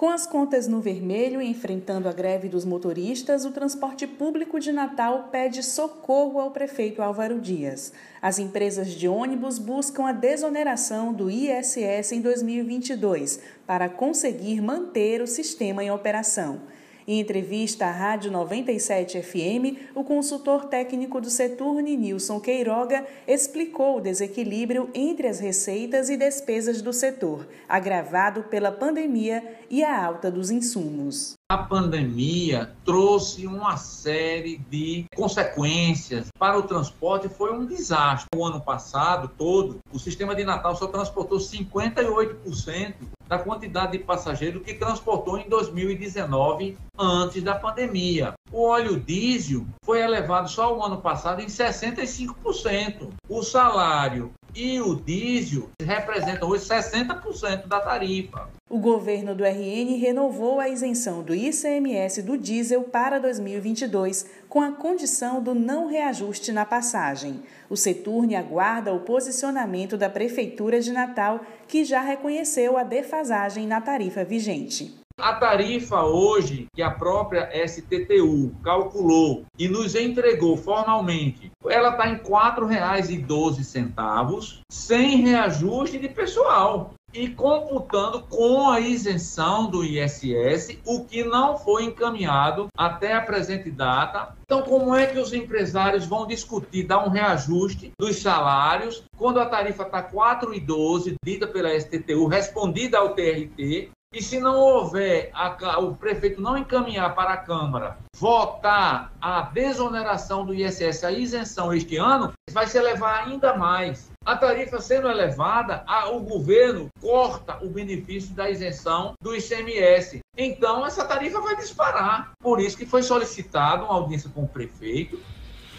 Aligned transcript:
Com 0.00 0.08
as 0.08 0.26
contas 0.26 0.66
no 0.66 0.80
vermelho 0.80 1.42
e 1.42 1.46
enfrentando 1.46 2.08
a 2.08 2.12
greve 2.14 2.48
dos 2.48 2.64
motoristas, 2.64 3.44
o 3.44 3.50
transporte 3.50 4.06
público 4.06 4.58
de 4.58 4.72
Natal 4.72 5.28
pede 5.30 5.62
socorro 5.62 6.40
ao 6.40 6.52
prefeito 6.52 7.02
Álvaro 7.02 7.38
Dias. 7.38 7.92
As 8.22 8.38
empresas 8.38 8.92
de 8.92 9.06
ônibus 9.06 9.58
buscam 9.58 10.06
a 10.06 10.12
desoneração 10.12 11.12
do 11.12 11.30
ISS 11.30 12.12
em 12.12 12.22
2022 12.22 13.40
para 13.66 13.90
conseguir 13.90 14.62
manter 14.62 15.20
o 15.20 15.26
sistema 15.26 15.84
em 15.84 15.90
operação. 15.90 16.62
Em 17.10 17.18
entrevista 17.18 17.86
à 17.86 17.90
Rádio 17.90 18.30
97 18.30 19.20
FM, 19.20 19.90
o 19.96 20.04
consultor 20.04 20.66
técnico 20.66 21.20
do 21.20 21.28
Seturne, 21.28 21.96
Nilson 21.96 22.38
Queiroga, 22.38 23.04
explicou 23.26 23.96
o 23.96 24.00
desequilíbrio 24.00 24.88
entre 24.94 25.26
as 25.26 25.40
receitas 25.40 26.08
e 26.08 26.16
despesas 26.16 26.80
do 26.80 26.92
setor, 26.92 27.48
agravado 27.68 28.44
pela 28.44 28.70
pandemia 28.70 29.42
e 29.68 29.82
a 29.82 30.06
alta 30.06 30.30
dos 30.30 30.52
insumos. 30.52 31.34
A 31.50 31.58
pandemia 31.58 32.70
trouxe 32.84 33.44
uma 33.44 33.76
série 33.76 34.58
de 34.70 35.04
consequências 35.16 36.28
para 36.38 36.56
o 36.56 36.62
transporte, 36.62 37.28
foi 37.28 37.52
um 37.52 37.66
desastre. 37.66 38.28
O 38.36 38.44
ano 38.44 38.60
passado 38.60 39.28
todo, 39.36 39.80
o 39.92 39.98
sistema 39.98 40.32
de 40.32 40.44
Natal 40.44 40.76
só 40.76 40.86
transportou 40.86 41.38
58% 41.38 42.94
da 43.30 43.38
quantidade 43.38 43.92
de 43.92 44.00
passageiros 44.00 44.64
que 44.64 44.74
transportou 44.74 45.38
em 45.38 45.48
2019, 45.48 46.76
antes 46.98 47.40
da 47.44 47.54
pandemia. 47.54 48.34
O 48.50 48.64
óleo 48.64 48.98
diesel 48.98 49.64
foi 49.84 50.00
elevado 50.00 50.50
só 50.50 50.76
o 50.76 50.82
ano 50.82 51.00
passado 51.00 51.40
em 51.40 51.46
65%. 51.46 53.12
O 53.28 53.42
salário 53.44 54.32
e 54.52 54.80
o 54.80 54.96
diesel 54.96 55.70
representam 55.80 56.48
hoje 56.48 56.64
60% 56.64 57.68
da 57.68 57.80
tarifa. 57.80 58.50
O 58.72 58.78
governo 58.78 59.34
do 59.34 59.42
RN 59.42 59.98
renovou 59.98 60.60
a 60.60 60.68
isenção 60.68 61.24
do 61.24 61.34
ICMS 61.34 62.22
do 62.22 62.38
diesel 62.38 62.84
para 62.84 63.18
2022, 63.18 64.30
com 64.48 64.60
a 64.60 64.70
condição 64.70 65.42
do 65.42 65.56
não 65.56 65.88
reajuste 65.88 66.52
na 66.52 66.64
passagem. 66.64 67.42
O 67.68 67.76
Seturne 67.76 68.36
aguarda 68.36 68.92
o 68.92 69.00
posicionamento 69.00 69.96
da 69.96 70.08
Prefeitura 70.08 70.80
de 70.80 70.92
Natal, 70.92 71.40
que 71.66 71.84
já 71.84 72.00
reconheceu 72.00 72.78
a 72.78 72.84
defasagem 72.84 73.66
na 73.66 73.80
tarifa 73.80 74.22
vigente. 74.22 74.94
A 75.18 75.34
tarifa 75.34 76.04
hoje 76.04 76.68
que 76.72 76.80
a 76.80 76.92
própria 76.92 77.50
STTU 77.66 78.54
calculou 78.62 79.44
e 79.58 79.68
nos 79.68 79.96
entregou 79.96 80.56
formalmente, 80.56 81.50
ela 81.68 81.90
está 81.90 82.08
em 82.08 82.14
R$ 82.14 82.20
4,12, 82.20 84.60
sem 84.70 85.16
reajuste 85.16 85.98
de 85.98 86.08
pessoal 86.08 86.94
e 87.12 87.28
computando 87.28 88.22
com 88.22 88.70
a 88.70 88.80
isenção 88.80 89.68
do 89.68 89.84
ISS, 89.84 90.78
o 90.84 91.04
que 91.04 91.24
não 91.24 91.58
foi 91.58 91.84
encaminhado 91.84 92.68
até 92.76 93.14
a 93.14 93.20
presente 93.20 93.70
data. 93.70 94.34
Então, 94.44 94.62
como 94.62 94.94
é 94.94 95.06
que 95.06 95.18
os 95.18 95.32
empresários 95.32 96.06
vão 96.06 96.26
discutir 96.26 96.84
dar 96.84 97.04
um 97.04 97.10
reajuste 97.10 97.92
dos 97.98 98.20
salários 98.20 99.04
quando 99.16 99.40
a 99.40 99.46
tarifa 99.46 99.82
está 99.82 100.02
4,12, 100.02 101.14
dita 101.24 101.46
pela 101.46 101.78
STTU, 101.78 102.26
respondida 102.26 102.98
ao 102.98 103.14
TRT, 103.14 103.90
e 104.12 104.20
se 104.20 104.40
não 104.40 104.58
houver, 104.58 105.30
a, 105.32 105.78
o 105.78 105.94
prefeito 105.94 106.42
não 106.42 106.58
encaminhar 106.58 107.14
para 107.14 107.34
a 107.34 107.36
Câmara 107.36 107.96
votar 108.16 109.12
a 109.20 109.42
desoneração 109.42 110.44
do 110.44 110.52
ISS, 110.52 111.04
a 111.04 111.12
isenção 111.12 111.72
este 111.72 111.96
ano, 111.96 112.32
vai 112.50 112.66
se 112.66 112.76
elevar 112.76 113.28
ainda 113.28 113.56
mais. 113.56 114.10
A 114.30 114.36
tarifa 114.36 114.80
sendo 114.80 115.08
elevada, 115.08 115.82
a, 115.88 116.08
o 116.08 116.20
governo 116.20 116.88
corta 117.00 117.58
o 117.64 117.68
benefício 117.68 118.32
da 118.32 118.48
isenção 118.48 119.14
do 119.20 119.34
ICMS. 119.34 120.20
Então, 120.38 120.86
essa 120.86 121.04
tarifa 121.04 121.40
vai 121.40 121.56
disparar. 121.56 122.30
Por 122.40 122.60
isso 122.60 122.76
que 122.76 122.86
foi 122.86 123.02
solicitada 123.02 123.82
uma 123.82 123.94
audiência 123.94 124.30
com 124.32 124.44
o 124.44 124.48
prefeito, 124.48 125.18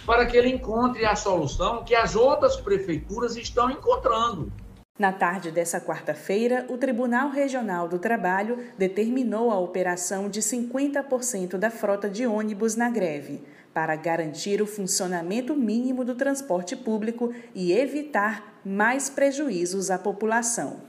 para 0.05 0.25
que 0.25 0.35
ele 0.35 0.49
encontre 0.49 1.05
a 1.05 1.15
solução 1.15 1.85
que 1.85 1.95
as 1.95 2.13
outras 2.13 2.57
prefeituras 2.57 3.37
estão 3.37 3.71
encontrando. 3.71 4.51
Na 4.99 5.11
tarde 5.11 5.51
dessa 5.51 5.79
quarta-feira, 5.79 6.65
o 6.69 6.77
Tribunal 6.77 7.29
Regional 7.29 7.87
do 7.87 7.97
Trabalho 7.97 8.59
determinou 8.77 9.49
a 9.49 9.59
operação 9.59 10.29
de 10.29 10.41
50% 10.41 11.57
da 11.57 11.71
frota 11.71 12.09
de 12.09 12.27
ônibus 12.27 12.75
na 12.75 12.89
greve, 12.89 13.41
para 13.73 13.95
garantir 13.95 14.61
o 14.61 14.67
funcionamento 14.67 15.55
mínimo 15.55 16.03
do 16.03 16.13
transporte 16.13 16.75
público 16.75 17.33
e 17.55 17.71
evitar 17.71 18.59
mais 18.65 19.09
prejuízos 19.09 19.89
à 19.89 19.97
população. 19.97 20.79